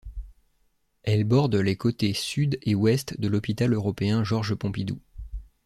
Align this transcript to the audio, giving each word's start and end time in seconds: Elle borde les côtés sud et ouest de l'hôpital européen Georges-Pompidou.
Elle 1.03 1.25
borde 1.25 1.53
les 1.53 1.75
côtés 1.77 2.15
sud 2.15 2.57
et 2.63 2.73
ouest 2.73 3.19
de 3.19 3.27
l'hôpital 3.27 3.71
européen 3.71 4.23
Georges-Pompidou. 4.23 4.99